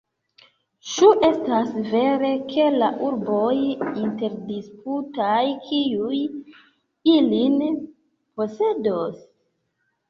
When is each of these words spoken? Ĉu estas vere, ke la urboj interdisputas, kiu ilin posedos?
Ĉu 0.91 1.09
estas 1.27 1.69
vere, 1.91 2.31
ke 2.53 2.65
la 2.77 2.89
urboj 3.09 3.53
interdisputas, 3.67 5.55
kiu 5.69 6.11
ilin 7.19 7.63
posedos? 8.41 9.25